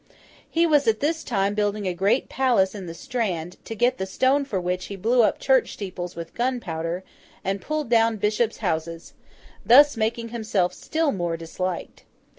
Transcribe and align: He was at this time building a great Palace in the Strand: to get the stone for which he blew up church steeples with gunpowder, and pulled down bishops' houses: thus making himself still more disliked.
He 0.49 0.65
was 0.65 0.87
at 0.87 0.99
this 0.99 1.23
time 1.23 1.53
building 1.53 1.87
a 1.87 1.93
great 1.93 2.27
Palace 2.27 2.73
in 2.73 2.87
the 2.87 2.93
Strand: 2.95 3.57
to 3.65 3.75
get 3.75 3.99
the 3.99 4.07
stone 4.07 4.45
for 4.45 4.59
which 4.59 4.85
he 4.85 4.95
blew 4.95 5.21
up 5.21 5.37
church 5.37 5.73
steeples 5.73 6.15
with 6.15 6.33
gunpowder, 6.33 7.03
and 7.43 7.61
pulled 7.61 7.91
down 7.91 8.17
bishops' 8.17 8.57
houses: 8.65 9.13
thus 9.63 9.95
making 9.95 10.29
himself 10.29 10.73
still 10.73 11.11
more 11.11 11.37
disliked. 11.37 12.05